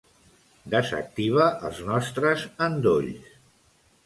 Desactiva 0.73 1.49
els 1.69 1.83
nostres 1.91 2.47
endolls. 2.71 3.31